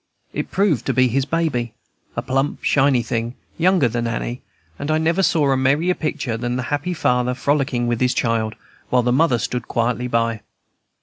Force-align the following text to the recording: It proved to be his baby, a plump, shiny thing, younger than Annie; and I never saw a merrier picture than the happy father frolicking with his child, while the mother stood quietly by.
It 0.33 0.49
proved 0.49 0.87
to 0.87 0.95
be 0.95 1.09
his 1.09 1.25
baby, 1.25 1.75
a 2.15 2.23
plump, 2.23 2.63
shiny 2.63 3.03
thing, 3.03 3.35
younger 3.59 3.87
than 3.87 4.07
Annie; 4.07 4.41
and 4.79 4.89
I 4.89 4.97
never 4.97 5.21
saw 5.21 5.51
a 5.51 5.55
merrier 5.55 5.93
picture 5.93 6.37
than 6.37 6.55
the 6.55 6.63
happy 6.73 6.95
father 6.95 7.35
frolicking 7.35 7.85
with 7.85 8.01
his 8.01 8.15
child, 8.15 8.55
while 8.89 9.03
the 9.03 9.11
mother 9.13 9.37
stood 9.37 9.67
quietly 9.67 10.07
by. 10.07 10.41